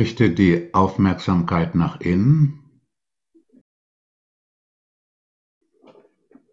Richte 0.00 0.30
die 0.30 0.72
Aufmerksamkeit 0.72 1.74
nach 1.74 2.00
innen 2.00 2.80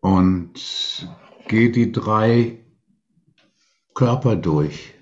und 0.02 1.08
geh 1.48 1.72
die 1.72 1.94
drei 1.94 2.66
Körper 3.94 4.36
durch. 4.36 4.96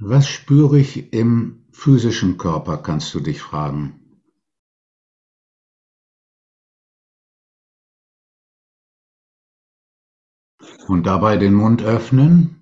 Was 0.00 0.26
spüre 0.26 0.78
ich 0.78 1.12
im 1.12 1.66
physischen 1.70 2.38
Körper, 2.38 2.78
kannst 2.78 3.14
du 3.14 3.20
dich 3.20 3.42
fragen. 3.42 4.22
Und 10.86 11.02
dabei 11.02 11.36
den 11.36 11.52
Mund 11.52 11.82
öffnen 11.82 12.57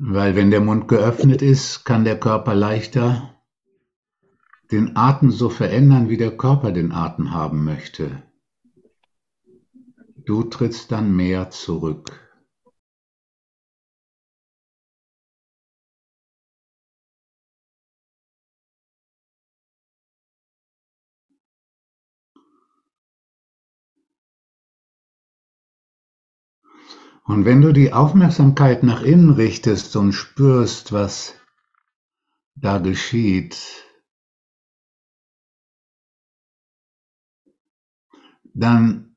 weil 0.00 0.36
wenn 0.36 0.50
der 0.50 0.60
Mund 0.60 0.86
geöffnet 0.86 1.42
ist, 1.42 1.84
kann 1.84 2.04
der 2.04 2.18
Körper 2.18 2.54
leichter 2.54 3.34
den 4.70 4.96
Atem 4.96 5.30
so 5.30 5.48
verändern, 5.48 6.08
wie 6.08 6.16
der 6.16 6.36
Körper 6.36 6.72
den 6.72 6.92
Atem 6.92 7.32
haben 7.32 7.64
möchte. 7.64 8.22
Du 10.24 10.44
trittst 10.44 10.92
dann 10.92 11.16
mehr 11.16 11.50
zurück. 11.50 12.27
Und 27.28 27.44
wenn 27.44 27.60
du 27.60 27.74
die 27.74 27.92
Aufmerksamkeit 27.92 28.82
nach 28.82 29.02
innen 29.02 29.28
richtest 29.28 29.94
und 29.96 30.14
spürst, 30.14 30.92
was 30.92 31.34
da 32.54 32.78
geschieht, 32.78 33.84
dann 38.54 39.14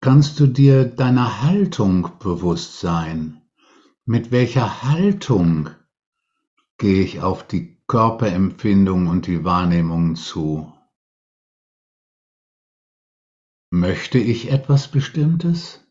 kannst 0.00 0.40
du 0.40 0.46
dir 0.46 0.86
deiner 0.86 1.42
Haltung 1.42 2.18
bewusst 2.18 2.80
sein. 2.80 3.42
Mit 4.06 4.30
welcher 4.30 4.82
Haltung 4.82 5.68
gehe 6.78 7.04
ich 7.04 7.20
auf 7.20 7.46
die 7.46 7.78
Körperempfindung 7.88 9.08
und 9.08 9.26
die 9.26 9.44
Wahrnehmung 9.44 10.16
zu? 10.16 10.72
Möchte 13.68 14.16
ich 14.18 14.50
etwas 14.50 14.90
Bestimmtes? 14.90 15.81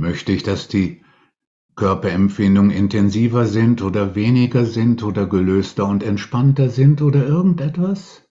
Möchte 0.00 0.32
ich, 0.32 0.42
dass 0.42 0.66
die 0.66 1.04
Körperempfindungen 1.76 2.70
intensiver 2.70 3.44
sind 3.44 3.82
oder 3.82 4.14
weniger 4.14 4.64
sind 4.64 5.02
oder 5.02 5.26
gelöster 5.26 5.84
und 5.84 6.02
entspannter 6.02 6.70
sind 6.70 7.02
oder 7.02 7.26
irgendetwas? 7.26 8.26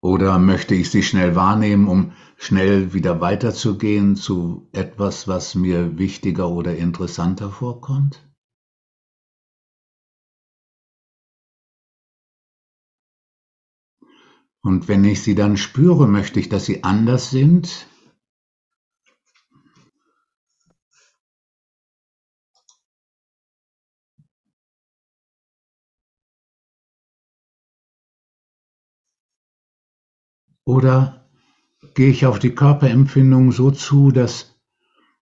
Oder 0.00 0.38
möchte 0.38 0.76
ich 0.76 0.88
sie 0.92 1.02
schnell 1.02 1.34
wahrnehmen, 1.34 1.88
um 1.88 2.12
schnell 2.36 2.92
wieder 2.92 3.20
weiterzugehen 3.20 4.14
zu 4.14 4.68
etwas, 4.70 5.26
was 5.26 5.56
mir 5.56 5.98
wichtiger 5.98 6.48
oder 6.48 6.76
interessanter 6.76 7.50
vorkommt? 7.50 8.27
Und 14.62 14.88
wenn 14.88 15.04
ich 15.04 15.22
sie 15.22 15.34
dann 15.34 15.56
spüre, 15.56 16.06
möchte 16.08 16.40
ich, 16.40 16.48
dass 16.48 16.66
sie 16.66 16.84
anders 16.84 17.30
sind. 17.30 17.86
Oder 30.64 31.30
gehe 31.94 32.10
ich 32.10 32.26
auf 32.26 32.38
die 32.38 32.54
Körperempfindung 32.54 33.52
so 33.52 33.70
zu, 33.70 34.10
dass 34.10 34.60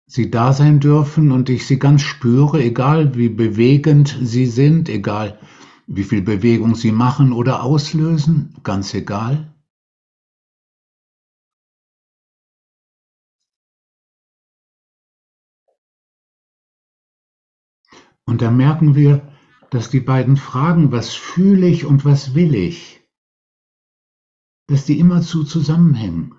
sie 0.06 0.30
da 0.30 0.52
sein 0.54 0.80
dürfen 0.80 1.32
und 1.32 1.50
ich 1.50 1.66
sie 1.66 1.78
ganz 1.78 2.00
spüre, 2.00 2.62
egal 2.62 3.14
wie 3.14 3.28
bewegend 3.28 4.18
sie 4.22 4.46
sind, 4.46 4.88
egal 4.88 5.38
wie 5.86 6.04
viel 6.04 6.22
Bewegung 6.22 6.74
Sie 6.74 6.92
machen 6.92 7.32
oder 7.32 7.62
auslösen, 7.62 8.54
ganz 8.62 8.94
egal. 8.94 9.54
Und 18.26 18.40
da 18.40 18.50
merken 18.50 18.94
wir, 18.94 19.30
dass 19.70 19.90
die 19.90 20.00
beiden 20.00 20.36
Fragen, 20.36 20.92
was 20.92 21.14
fühle 21.14 21.66
ich 21.68 21.84
und 21.84 22.04
was 22.04 22.34
will 22.34 22.54
ich, 22.54 23.02
dass 24.66 24.86
die 24.86 24.98
immerzu 24.98 25.44
zusammenhängen. 25.44 26.34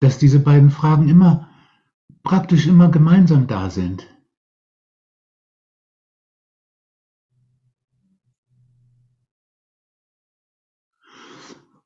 Dass 0.00 0.18
diese 0.18 0.40
beiden 0.40 0.70
Fragen 0.70 1.08
immer, 1.08 1.50
praktisch 2.22 2.66
immer 2.66 2.90
gemeinsam 2.90 3.46
da 3.46 3.70
sind. 3.70 4.08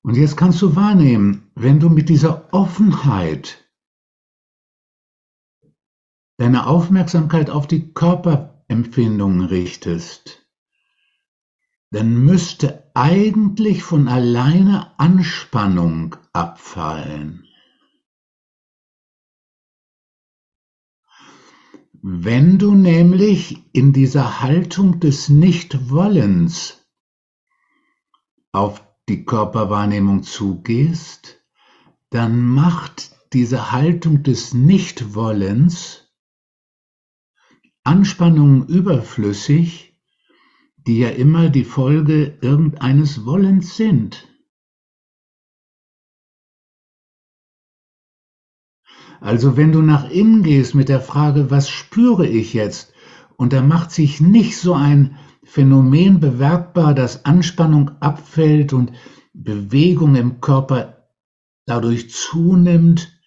Und 0.05 0.17
jetzt 0.17 0.37
kannst 0.37 0.61
du 0.61 0.77
wahrnehmen, 0.77 1.51
wenn 1.55 1.81
du 1.81 1.89
mit 1.89 2.11
dieser 2.11 2.53
Offenheit 2.53 3.65
deine 6.37 6.67
Aufmerksamkeit 6.67 7.49
auf 7.49 7.67
die 7.67 7.95
Körperempfindungen 7.95 9.47
richtest, 9.47 10.47
dann 11.91 12.23
müsste 12.23 12.91
eigentlich 12.95 13.83
von 13.83 14.07
alleine 14.07 14.99
Anspannung 14.99 16.17
abfallen. 16.35 17.49
Wenn 22.03 22.59
du 22.59 22.75
nämlich 22.75 23.65
in 23.73 23.95
dieser 23.95 24.43
Haltung 24.43 25.01
des 25.01 25.31
Nichtwollens 25.31 26.87
auf 28.53 28.85
die 29.09 29.25
Körperwahrnehmung 29.25 30.23
zugehst, 30.23 31.45
dann 32.11 32.41
macht 32.47 33.13
diese 33.33 33.73
Haltung 33.73 34.23
des 34.23 34.55
Nichtwollens 34.55 36.13
Anspannungen 37.83 38.67
überflüssig, 38.67 39.99
die 40.77 40.99
ja 40.99 41.11
immer 41.11 41.51
die 41.51 41.65
Folge 41.65 42.39
irgendeines 42.41 43.27
Wollens 43.27 43.77
sind. 43.77 44.29
Also 49.21 49.57
wenn 49.57 49.73
du 49.73 49.81
nach 49.81 50.11
innen 50.11 50.43
gehst 50.43 50.75
mit 50.75 50.89
der 50.89 51.01
Frage, 51.01 51.51
was 51.51 51.69
spüre 51.69 52.27
ich 52.27 52.53
jetzt, 52.53 52.93
und 53.37 53.53
da 53.53 53.63
macht 53.63 53.91
sich 53.91 54.21
nicht 54.21 54.57
so 54.57 54.75
ein 54.75 55.19
Phänomen 55.45 56.21
bewerkbar, 56.21 56.95
dass 56.95 57.25
Anspannung 57.25 57.91
abfällt 58.01 58.73
und 58.73 58.93
Bewegung 59.33 60.15
im 60.15 60.41
Körper 60.41 61.11
dadurch 61.67 62.11
zunimmt, 62.11 63.21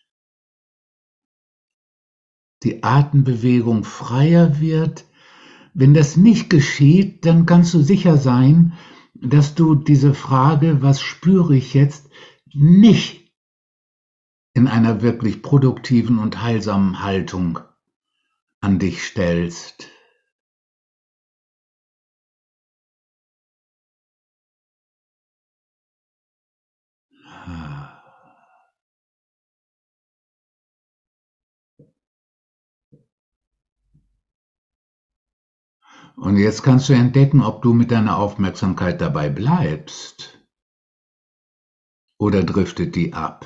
die 2.64 2.84
Atembewegung 2.84 3.84
freier 3.84 4.60
wird. 4.60 5.06
Wenn 5.74 5.94
das 5.94 6.18
nicht 6.18 6.50
geschieht, 6.50 7.26
dann 7.26 7.46
kannst 7.46 7.74
du 7.74 7.82
sicher 7.82 8.18
sein, 8.18 8.74
dass 9.14 9.56
du 9.56 9.76
diese 9.76 10.14
Frage, 10.14 10.82
was 10.82 11.02
spüre 11.02 11.56
ich 11.56 11.74
jetzt, 11.74 12.10
nicht 12.54 13.32
in 14.54 14.68
einer 14.68 15.02
wirklich 15.02 15.44
produktiven 15.44 16.18
und 16.18 16.42
heilsamen 16.42 17.04
Haltung 17.04 17.60
an 18.60 18.80
dich 18.80 19.04
stellst. 19.04 19.90
Und 36.18 36.38
jetzt 36.38 36.64
kannst 36.64 36.90
du 36.90 36.94
entdecken, 36.94 37.42
ob 37.42 37.62
du 37.62 37.74
mit 37.74 37.92
deiner 37.92 38.18
Aufmerksamkeit 38.18 39.00
dabei 39.02 39.30
bleibst 39.30 40.44
oder 42.20 42.44
driftet 42.44 42.96
die 42.96 43.14
ab. 43.14 43.46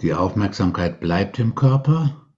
Die 0.00 0.14
Aufmerksamkeit 0.14 1.00
bleibt 1.00 1.40
im 1.40 1.56
Körper, 1.56 2.30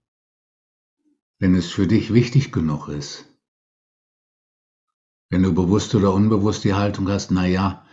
wenn 1.39 1.55
es 1.55 1.71
für 1.71 1.87
dich 1.87 2.15
wichtig 2.15 2.53
genug 2.53 2.89
ist. 2.89 3.27
Wenn 5.29 5.43
du 5.43 5.55
bewusst 5.55 5.94
oder 5.94 6.15
unbewusst 6.15 6.65
die 6.65 6.75
Haltung 6.75 7.09
hast, 7.09 7.31
na 7.31 7.47
ja, 7.47 7.86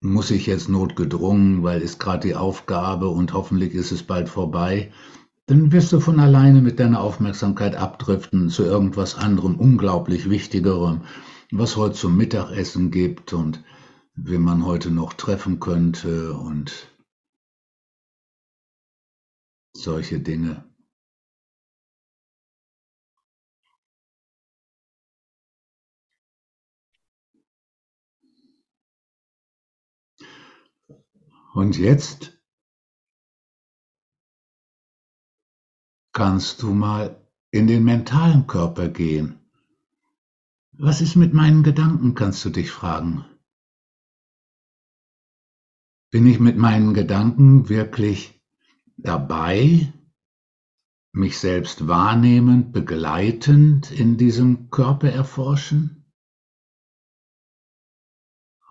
muss 0.00 0.30
ich 0.30 0.46
jetzt 0.46 0.68
notgedrungen, 0.68 1.62
weil 1.62 1.82
ist 1.82 2.00
gerade 2.00 2.28
die 2.28 2.34
Aufgabe 2.34 3.08
und 3.08 3.34
hoffentlich 3.34 3.74
ist 3.74 3.92
es 3.92 4.02
bald 4.02 4.28
vorbei, 4.28 4.92
dann 5.46 5.72
wirst 5.72 5.92
du 5.92 6.00
von 6.00 6.20
alleine 6.20 6.62
mit 6.62 6.78
deiner 6.78 7.00
Aufmerksamkeit 7.00 7.74
abdriften 7.74 8.48
zu 8.48 8.64
irgendwas 8.64 9.16
anderem, 9.16 9.56
unglaublich 9.56 10.30
Wichtigerem, 10.30 11.02
was 11.50 11.76
heute 11.76 11.96
zum 11.96 12.16
Mittagessen 12.16 12.90
gibt 12.90 13.32
und 13.32 13.62
wen 14.14 14.42
man 14.42 14.64
heute 14.64 14.90
noch 14.90 15.12
treffen 15.12 15.60
könnte 15.60 16.34
und 16.34 16.88
solche 19.74 20.20
Dinge. 20.20 20.69
Und 31.52 31.76
jetzt 31.76 32.38
kannst 36.12 36.62
du 36.62 36.72
mal 36.72 37.26
in 37.50 37.66
den 37.66 37.82
mentalen 37.82 38.46
Körper 38.46 38.88
gehen. 38.88 39.40
Was 40.72 41.00
ist 41.00 41.16
mit 41.16 41.34
meinen 41.34 41.62
Gedanken, 41.62 42.14
kannst 42.14 42.44
du 42.44 42.50
dich 42.50 42.70
fragen. 42.70 43.24
Bin 46.10 46.26
ich 46.26 46.40
mit 46.40 46.56
meinen 46.56 46.94
Gedanken 46.94 47.68
wirklich 47.68 48.40
dabei, 48.96 49.92
mich 51.12 51.38
selbst 51.38 51.88
wahrnehmend, 51.88 52.72
begleitend 52.72 53.90
in 53.90 54.16
diesem 54.16 54.70
Körper 54.70 55.10
erforschen? 55.10 56.12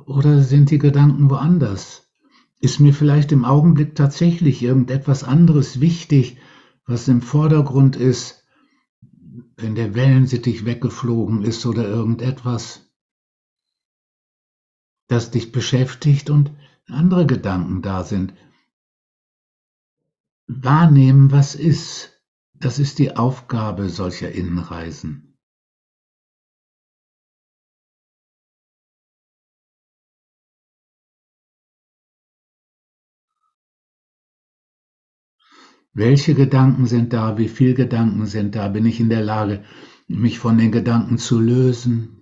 Oder 0.06 0.42
sind 0.44 0.72
die 0.72 0.80
Gedanken 0.80 1.30
woanders? 1.30 2.09
Ist 2.60 2.80
mir 2.80 2.94
vielleicht 2.94 3.32
im 3.32 3.46
Augenblick 3.46 3.96
tatsächlich 3.96 4.62
irgendetwas 4.62 5.24
anderes 5.24 5.80
wichtig, 5.80 6.38
was 6.86 7.08
im 7.08 7.22
Vordergrund 7.22 7.96
ist, 7.96 8.44
wenn 9.56 9.76
der 9.76 9.96
Wellensittich 9.96 10.66
weggeflogen 10.66 11.44
ist 11.44 11.66
oder 11.66 11.88
irgendetwas, 11.88 12.92
das 15.08 15.32
dich 15.32 15.52
beschäftigt 15.52 16.30
und 16.30 16.52
andere 16.88 17.26
Gedanken 17.26 17.82
da 17.82 18.04
sind. 18.04 18.34
Wahrnehmen, 20.48 21.32
was 21.32 21.56
ist, 21.56 22.22
das 22.54 22.80
ist 22.80 23.00
die 23.00 23.16
Aufgabe 23.16 23.90
solcher 23.90 24.32
Innenreisen. 24.32 25.29
Welche 35.94 36.36
Gedanken 36.36 36.86
sind 36.86 37.14
da? 37.14 37.38
Wie 37.38 37.50
viele 37.50 37.74
Gedanken 37.74 38.26
sind 38.26 38.56
da? 38.56 38.68
Bin 38.68 38.86
ich 38.86 39.00
in 39.00 39.10
der 39.10 39.24
Lage, 39.24 39.66
mich 40.08 40.40
von 40.40 40.58
den 40.58 40.72
Gedanken 40.72 41.18
zu 41.18 41.40
lösen? 41.40 42.16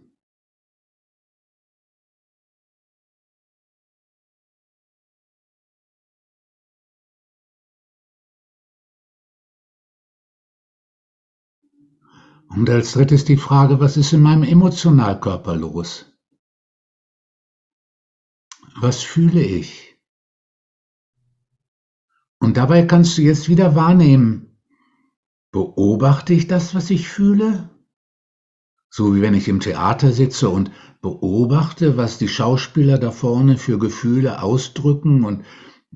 Und 12.50 12.70
als 12.70 12.94
drittes 12.94 13.26
die 13.26 13.38
Frage, 13.38 13.80
was 13.80 13.98
ist 13.98 14.14
in 14.14 14.22
meinem 14.22 14.44
Emotionalkörper 14.44 15.56
los? 15.56 16.06
Was 18.80 19.04
fühle 19.04 19.42
ich? 19.44 19.87
Und 22.48 22.56
dabei 22.56 22.84
kannst 22.84 23.18
du 23.18 23.24
jetzt 23.24 23.50
wieder 23.50 23.76
wahrnehmen, 23.76 24.58
beobachte 25.52 26.34
ich 26.34 26.48
das, 26.48 26.74
was 26.74 26.90
ich 26.92 27.10
fühle? 27.10 27.70
So 28.90 29.14
wie 29.14 29.22
wenn 29.22 29.34
ich 29.34 29.50
im 29.50 29.60
Theater 29.60 30.14
sitze 30.14 30.48
und 30.48 30.72
beobachte, 31.02 31.98
was 31.98 32.18
die 32.18 32.30
Schauspieler 32.30 33.00
da 33.00 33.12
vorne 33.12 33.58
für 33.58 33.78
Gefühle 33.78 34.42
ausdrücken 34.42 35.26
und 35.26 35.44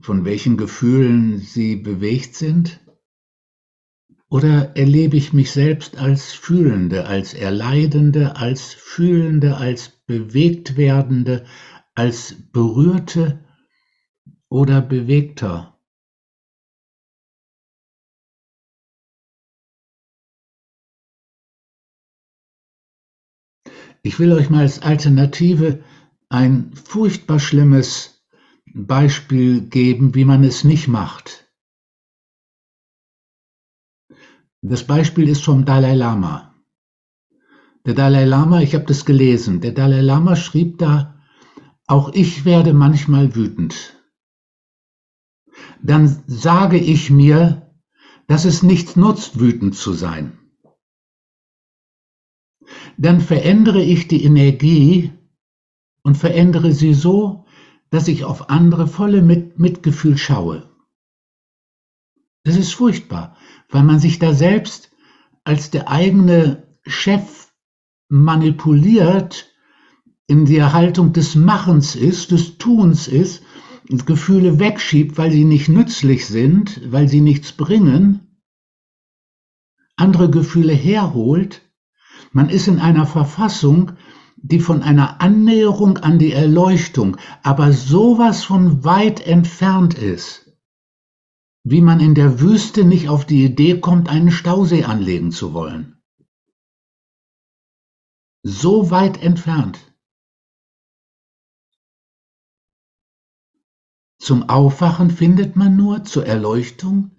von 0.01 0.25
welchen 0.25 0.57
Gefühlen 0.57 1.37
sie 1.37 1.77
bewegt 1.77 2.35
sind? 2.35 2.81
Oder 4.27 4.75
erlebe 4.75 5.15
ich 5.15 5.31
mich 5.31 5.51
selbst 5.51 5.99
als 5.99 6.33
Fühlende, 6.33 7.05
als 7.05 7.33
Erleidende, 7.33 8.35
als 8.35 8.73
Fühlende, 8.73 9.55
als 9.55 9.87
bewegt 10.05 10.75
werdende, 10.75 11.45
als 11.95 12.35
Berührte 12.51 13.39
oder 14.49 14.81
Bewegter? 14.81 15.71
Ich 24.03 24.19
will 24.19 24.31
euch 24.33 24.49
mal 24.49 24.61
als 24.61 24.81
Alternative 24.81 25.83
ein 26.29 26.73
furchtbar 26.73 27.39
schlimmes 27.39 28.25
Beispiel 28.73 29.61
geben, 29.61 30.15
wie 30.15 30.25
man 30.25 30.43
es 30.43 30.63
nicht 30.63 30.87
macht. 30.87 31.47
Das 34.61 34.85
Beispiel 34.85 35.27
ist 35.27 35.43
vom 35.43 35.65
Dalai 35.65 35.95
Lama. 35.95 36.55
Der 37.85 37.93
Dalai 37.93 38.25
Lama, 38.25 38.61
ich 38.61 38.73
habe 38.75 38.85
das 38.85 39.05
gelesen, 39.05 39.61
der 39.61 39.71
Dalai 39.71 40.01
Lama 40.01 40.35
schrieb 40.35 40.77
da, 40.77 41.19
auch 41.87 42.13
ich 42.13 42.45
werde 42.45 42.73
manchmal 42.73 43.35
wütend. 43.35 43.97
Dann 45.81 46.23
sage 46.27 46.77
ich 46.77 47.09
mir, 47.09 47.73
dass 48.27 48.45
es 48.45 48.63
nichts 48.63 48.95
nutzt, 48.95 49.39
wütend 49.39 49.75
zu 49.75 49.93
sein 49.93 50.40
dann 52.97 53.21
verändere 53.21 53.81
ich 53.81 54.07
die 54.07 54.23
Energie 54.23 55.11
und 56.03 56.17
verändere 56.17 56.71
sie 56.71 56.93
so, 56.93 57.45
dass 57.89 58.07
ich 58.07 58.23
auf 58.23 58.49
andere 58.49 58.87
volle 58.87 59.21
Mit 59.21 59.59
Mitgefühl 59.59 60.17
schaue. 60.17 60.69
Das 62.43 62.55
ist 62.55 62.73
furchtbar, 62.73 63.37
weil 63.69 63.83
man 63.83 63.99
sich 63.99 64.17
da 64.17 64.33
selbst 64.33 64.91
als 65.43 65.69
der 65.69 65.89
eigene 65.89 66.77
Chef 66.83 67.51
manipuliert, 68.09 69.51
in 70.27 70.45
der 70.45 70.73
Haltung 70.73 71.13
des 71.13 71.35
Machens 71.35 71.95
ist, 71.95 72.31
des 72.31 72.57
Tuns 72.57 73.07
ist, 73.07 73.43
und 73.89 74.05
Gefühle 74.05 74.59
wegschiebt, 74.59 75.17
weil 75.17 75.31
sie 75.31 75.43
nicht 75.43 75.67
nützlich 75.67 76.25
sind, 76.25 76.81
weil 76.91 77.09
sie 77.09 77.19
nichts 77.19 77.51
bringen, 77.51 78.31
andere 79.97 80.29
Gefühle 80.29 80.73
herholt 80.73 81.61
man 82.31 82.49
ist 82.49 82.67
in 82.67 82.79
einer 82.79 83.05
Verfassung, 83.05 83.93
die 84.37 84.59
von 84.59 84.81
einer 84.81 85.21
Annäherung 85.21 85.97
an 85.97 86.17
die 86.17 86.31
Erleuchtung 86.31 87.17
aber 87.43 87.73
sowas 87.73 88.43
von 88.43 88.83
weit 88.83 89.25
entfernt 89.25 89.93
ist, 89.93 90.51
wie 91.63 91.81
man 91.81 91.99
in 91.99 92.15
der 92.15 92.39
Wüste 92.39 92.83
nicht 92.83 93.07
auf 93.07 93.25
die 93.25 93.45
Idee 93.45 93.79
kommt, 93.79 94.09
einen 94.09 94.31
Stausee 94.31 94.83
anlegen 94.83 95.31
zu 95.31 95.53
wollen. 95.53 96.01
So 98.43 98.89
weit 98.89 99.21
entfernt. 99.21 99.79
Zum 104.17 104.49
Aufwachen 104.49 105.11
findet 105.11 105.55
man 105.55 105.75
nur, 105.75 106.03
zur 106.03 106.25
Erleuchtung, 106.25 107.11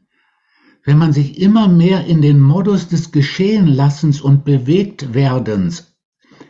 wenn 0.85 0.99
man 0.99 1.13
sich 1.13 1.41
immer 1.41 1.69
mehr 1.69 2.07
in 2.07 2.23
den 2.23 2.41
Modus 2.41 2.89
des 2.89 3.13
Geschehenlassens 3.13 4.21
und 4.21 4.45
Bewegtwerdens 4.45 5.97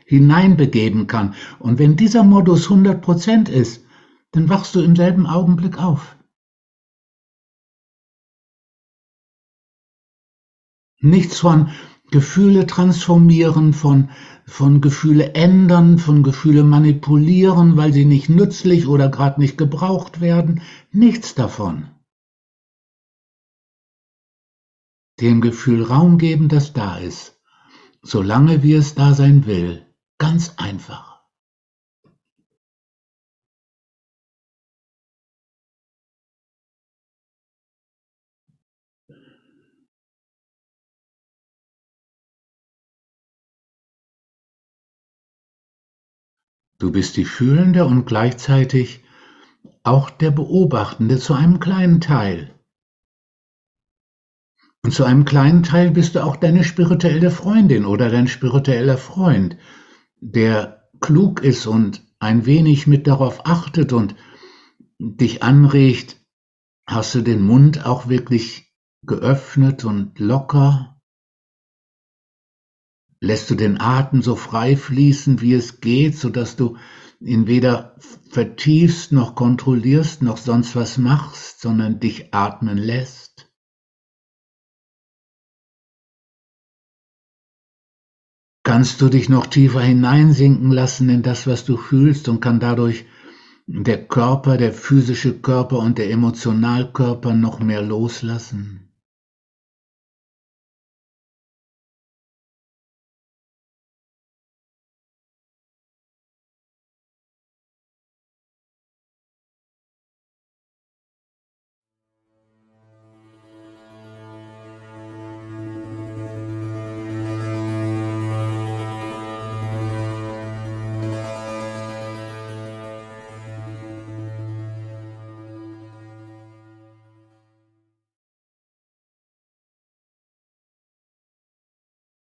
hineinbegeben 0.06 1.06
kann, 1.06 1.34
und 1.58 1.78
wenn 1.78 1.96
dieser 1.96 2.24
Modus 2.24 2.68
100% 2.68 3.48
ist, 3.48 3.84
dann 4.32 4.48
wachst 4.48 4.74
du 4.74 4.80
im 4.80 4.96
selben 4.96 5.26
Augenblick 5.26 5.78
auf. 5.78 6.16
Nichts 11.00 11.40
von 11.40 11.70
Gefühle 12.10 12.66
transformieren, 12.66 13.72
von, 13.72 14.10
von 14.46 14.80
Gefühle 14.80 15.34
ändern, 15.34 15.98
von 15.98 16.22
Gefühle 16.22 16.62
manipulieren, 16.62 17.76
weil 17.76 17.92
sie 17.92 18.04
nicht 18.04 18.28
nützlich 18.28 18.86
oder 18.86 19.08
gerade 19.08 19.40
nicht 19.40 19.58
gebraucht 19.58 20.20
werden. 20.20 20.62
Nichts 20.92 21.34
davon. 21.34 21.88
Dem 25.22 25.40
Gefühl 25.40 25.84
Raum 25.84 26.18
geben, 26.18 26.48
das 26.48 26.72
da 26.72 26.98
ist, 26.98 27.40
solange 28.02 28.62
wie 28.64 28.74
es 28.74 28.94
da 28.96 29.14
sein 29.14 29.46
will. 29.46 29.86
Ganz 30.18 30.54
einfach. 30.56 31.22
Du 46.78 46.90
bist 46.90 47.16
die 47.16 47.24
Fühlende 47.24 47.84
und 47.84 48.06
gleichzeitig 48.06 49.04
auch 49.84 50.10
der 50.10 50.32
Beobachtende 50.32 51.18
zu 51.18 51.32
einem 51.32 51.60
kleinen 51.60 52.00
Teil. 52.00 52.52
Und 54.84 54.92
zu 54.92 55.04
einem 55.04 55.24
kleinen 55.24 55.62
Teil 55.62 55.92
bist 55.92 56.16
du 56.16 56.24
auch 56.24 56.36
deine 56.36 56.64
spirituelle 56.64 57.30
Freundin 57.30 57.84
oder 57.84 58.10
dein 58.10 58.26
spiritueller 58.26 58.98
Freund, 58.98 59.56
der 60.20 60.88
klug 61.00 61.42
ist 61.42 61.66
und 61.66 62.04
ein 62.18 62.46
wenig 62.46 62.86
mit 62.86 63.06
darauf 63.06 63.46
achtet 63.46 63.92
und 63.92 64.16
dich 64.98 65.42
anregt, 65.42 66.20
hast 66.86 67.14
du 67.14 67.22
den 67.22 67.42
Mund 67.42 67.86
auch 67.86 68.08
wirklich 68.08 68.72
geöffnet 69.04 69.84
und 69.84 70.18
locker? 70.18 71.00
Lässt 73.20 73.50
du 73.50 73.54
den 73.54 73.80
Atem 73.80 74.20
so 74.20 74.34
frei 74.34 74.76
fließen, 74.76 75.40
wie 75.40 75.54
es 75.54 75.80
geht, 75.80 76.16
so 76.16 76.28
dass 76.28 76.56
du 76.56 76.76
ihn 77.20 77.46
weder 77.46 77.96
vertiefst 78.30 79.12
noch 79.12 79.36
kontrollierst 79.36 80.22
noch 80.22 80.38
sonst 80.38 80.74
was 80.74 80.98
machst, 80.98 81.60
sondern 81.60 82.00
dich 82.00 82.34
atmen 82.34 82.78
lässt? 82.78 83.31
Kannst 88.72 89.02
du 89.02 89.10
dich 89.10 89.28
noch 89.28 89.48
tiefer 89.48 89.82
hineinsinken 89.82 90.70
lassen 90.70 91.10
in 91.10 91.22
das, 91.22 91.46
was 91.46 91.66
du 91.66 91.76
fühlst 91.76 92.30
und 92.30 92.40
kann 92.40 92.58
dadurch 92.58 93.04
der 93.66 94.02
Körper, 94.08 94.56
der 94.56 94.72
physische 94.72 95.38
Körper 95.38 95.78
und 95.78 95.98
der 95.98 96.10
Emotionalkörper 96.10 97.34
noch 97.34 97.60
mehr 97.60 97.82
loslassen? 97.82 98.88